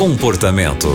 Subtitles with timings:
[0.00, 0.88] Comportamento.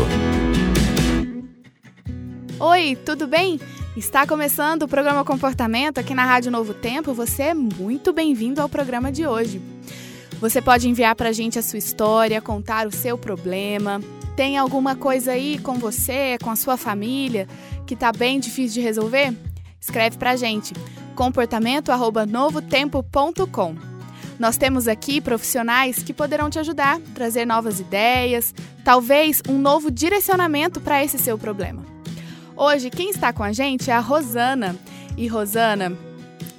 [2.59, 3.59] Oi, tudo bem?
[3.96, 7.13] Está começando o programa Comportamento aqui na Rádio Novo Tempo.
[7.13, 9.62] Você é muito bem-vindo ao programa de hoje.
[10.41, 14.01] Você pode enviar para a gente a sua história, contar o seu problema.
[14.36, 17.48] Tem alguma coisa aí com você, com a sua família,
[17.85, 19.38] que está bem difícil de resolver?
[19.80, 20.73] Escreve para a gente
[21.13, 23.95] comportamento@novotempo.com.
[24.38, 30.82] Nós temos aqui profissionais que poderão te ajudar, trazer novas ideias, talvez um novo direcionamento
[30.82, 31.86] para esse seu problema.
[32.56, 34.76] Hoje, quem está com a gente é a Rosana.
[35.18, 35.98] E Rosana,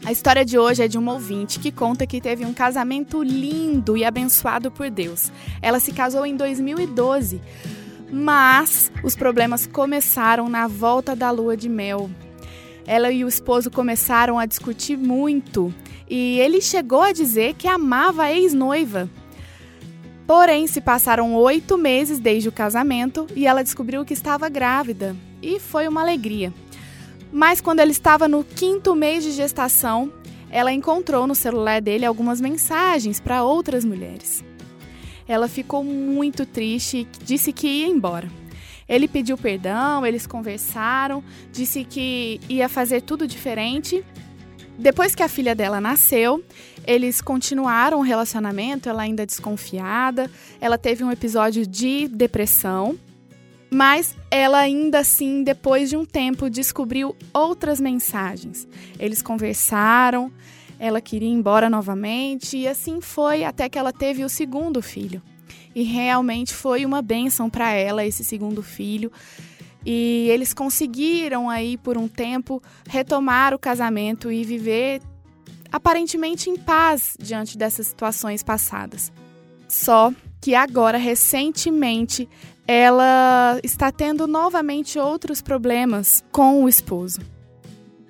[0.05, 3.97] a história de hoje é de uma ouvinte que conta que teve um casamento lindo
[3.97, 5.31] e abençoado por Deus.
[5.61, 7.41] Ela se casou em 2012,
[8.11, 12.11] mas os problemas começaram na volta da lua de mel.
[12.87, 15.75] Ela e o esposo começaram a discutir muito
[16.09, 19.11] e ele chegou a dizer que amava a ex-noiva.
[20.27, 25.17] Porém, se passaram oito meses desde o casamento e ela descobriu que estava grávida.
[25.41, 26.53] E foi uma alegria.
[27.33, 30.13] Mas quando ele estava no quinto mês de gestação,
[30.51, 34.45] ela encontrou no celular dele algumas mensagens para outras mulheres.
[35.29, 38.29] Ela ficou muito triste e disse que ia embora.
[38.89, 44.05] Ele pediu perdão, eles conversaram, disse que ia fazer tudo diferente.
[44.79, 46.45] Depois que a filha dela nasceu,
[46.87, 50.31] eles continuaram o relacionamento, ela ainda desconfiada.
[50.61, 52.99] Ela teve um episódio de depressão,
[53.71, 58.69] mas ela ainda assim, depois de um tempo, descobriu outras mensagens.
[58.99, 60.31] Eles conversaram,
[60.79, 65.23] ela queria ir embora novamente e assim foi até que ela teve o segundo filho.
[65.75, 69.13] E realmente foi uma bênção para ela esse segundo filho.
[69.89, 75.01] E eles conseguiram aí por um tempo retomar o casamento e viver
[75.71, 79.13] aparentemente em paz diante dessas situações passadas.
[79.69, 82.29] Só que agora, recentemente,
[82.67, 87.21] ela está tendo novamente outros problemas com o esposo.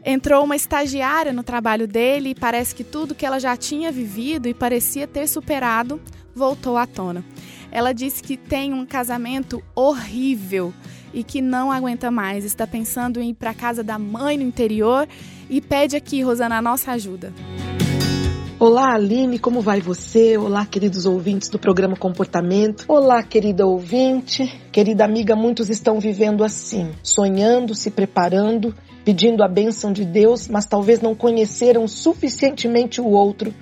[0.08, 4.46] Entrou uma estagiária no trabalho dele e parece que tudo que ela já tinha vivido
[4.46, 6.00] e parecia ter superado
[6.32, 7.24] voltou à tona.
[7.72, 10.72] Ela disse que tem um casamento horrível
[11.12, 15.08] e que não aguenta mais, está pensando em ir para casa da mãe no interior
[15.50, 17.34] e pede aqui, Rosana, a nossa ajuda.
[18.60, 20.38] Olá, Aline, como vai você?
[20.38, 22.84] Olá, queridos ouvintes do programa Comportamento.
[22.86, 28.74] Olá, querida ouvinte, querida amiga, muitos estão vivendo assim, sonhando, se preparando,
[29.06, 33.54] pedindo a bênção de Deus, mas talvez não conheceram suficientemente o outro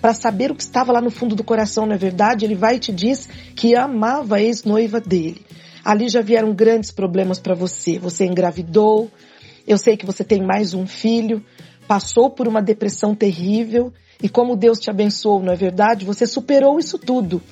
[0.00, 2.44] para saber o que estava lá no fundo do coração, não é verdade?
[2.44, 5.44] Ele vai e te diz que amava a ex-noiva dele.
[5.84, 7.98] Ali já vieram grandes problemas para você.
[7.98, 9.10] Você engravidou,
[9.66, 11.44] eu sei que você tem mais um filho,
[11.88, 13.92] passou por uma depressão terrível
[14.22, 16.04] e como Deus te abençoou, não é verdade?
[16.04, 17.42] Você superou isso tudo.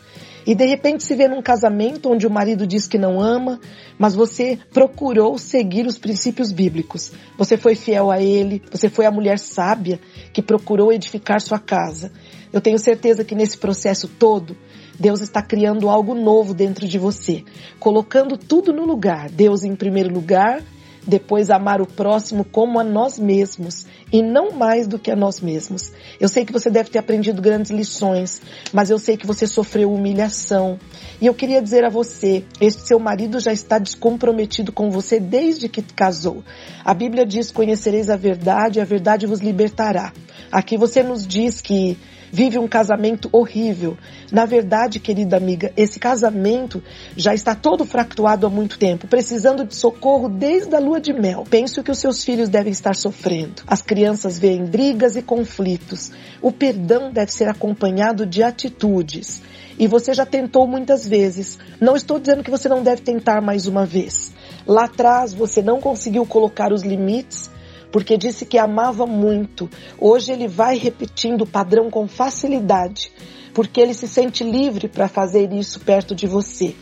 [0.50, 3.60] E de repente se vê num casamento onde o marido diz que não ama,
[3.96, 7.12] mas você procurou seguir os princípios bíblicos.
[7.38, 10.00] Você foi fiel a ele, você foi a mulher sábia
[10.32, 12.10] que procurou edificar sua casa.
[12.52, 14.56] Eu tenho certeza que nesse processo todo,
[14.98, 17.44] Deus está criando algo novo dentro de você,
[17.78, 19.30] colocando tudo no lugar.
[19.30, 20.64] Deus em primeiro lugar
[21.06, 25.40] depois amar o próximo como a nós mesmos e não mais do que a nós
[25.40, 25.92] mesmos.
[26.18, 28.40] Eu sei que você deve ter aprendido grandes lições,
[28.72, 30.78] mas eu sei que você sofreu humilhação.
[31.20, 35.68] E eu queria dizer a você, este seu marido já está descomprometido com você desde
[35.68, 36.42] que casou.
[36.84, 40.12] A Bíblia diz: "Conhecereis a verdade, e a verdade vos libertará".
[40.50, 41.96] Aqui você nos diz que
[42.30, 43.96] vive um casamento horrível.
[44.30, 46.82] Na verdade, querida amiga, esse casamento
[47.16, 51.44] já está todo fractuado há muito tempo, precisando de socorro desde a lua de mel.
[51.48, 53.62] Penso que os seus filhos devem estar sofrendo.
[53.66, 56.12] As crianças veem brigas e conflitos.
[56.41, 59.42] O perdão deve ser acompanhado de atitudes.
[59.78, 61.58] E você já tentou muitas vezes.
[61.80, 64.32] Não estou dizendo que você não deve tentar mais uma vez.
[64.66, 67.50] Lá atrás você não conseguiu colocar os limites
[67.90, 69.68] porque disse que amava muito.
[69.98, 73.12] Hoje ele vai repetindo o padrão com facilidade,
[73.52, 76.74] porque ele se sente livre para fazer isso perto de você.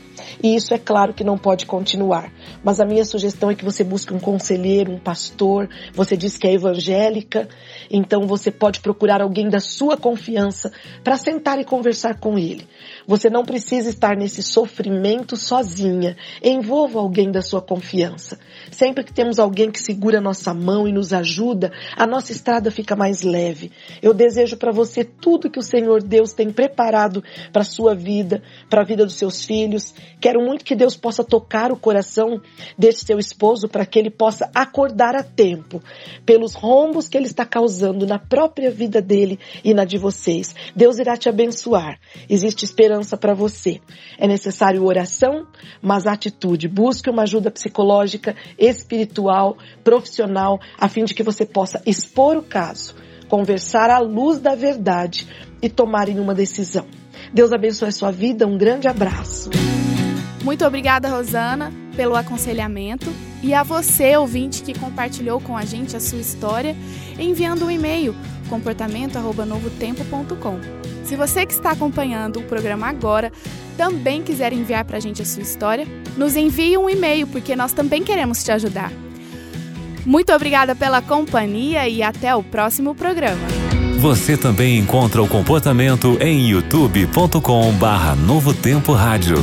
[0.42, 2.32] E isso é claro que não pode continuar.
[2.62, 5.68] Mas a minha sugestão é que você busque um conselheiro, um pastor.
[5.92, 7.48] Você diz que é evangélica,
[7.90, 10.72] então você pode procurar alguém da sua confiança
[11.02, 12.66] para sentar e conversar com ele.
[13.06, 16.16] Você não precisa estar nesse sofrimento sozinha.
[16.42, 18.38] Envolva alguém da sua confiança.
[18.70, 22.94] Sempre que temos alguém que segura nossa mão e nos ajuda, a nossa estrada fica
[22.94, 23.72] mais leve.
[24.02, 27.22] Eu desejo para você tudo que o Senhor Deus tem preparado
[27.52, 31.70] para sua vida, para a vida dos seus filhos Quero muito que Deus possa tocar
[31.70, 32.40] o coração
[32.76, 35.82] desse seu esposo para que ele possa acordar a tempo
[36.26, 40.54] pelos rombos que ele está causando na própria vida dele e na de vocês.
[40.74, 41.98] Deus irá te abençoar.
[42.28, 43.80] Existe esperança para você.
[44.18, 45.46] É necessário oração,
[45.80, 46.68] mas atitude.
[46.68, 52.94] Busque uma ajuda psicológica, espiritual, profissional, a fim de que você possa expor o caso,
[53.28, 55.28] conversar à luz da verdade
[55.62, 56.86] e tomarem uma decisão.
[57.32, 58.46] Deus abençoe a sua vida.
[58.46, 59.50] Um grande abraço.
[60.42, 63.12] Muito obrigada, Rosana, pelo aconselhamento
[63.42, 66.76] e a você, ouvinte, que compartilhou com a gente a sua história,
[67.18, 68.14] enviando um e-mail
[68.48, 70.58] comportamento@novotempo.com.
[71.04, 73.32] Se você que está acompanhando o programa agora
[73.76, 75.86] também quiser enviar para a gente a sua história,
[76.16, 78.92] nos envie um e-mail porque nós também queremos te ajudar.
[80.04, 83.46] Muito obrigada pela companhia e até o próximo programa.
[83.98, 89.36] Você também encontra o comportamento em youtube.com/barra Novo Tempo Rádio.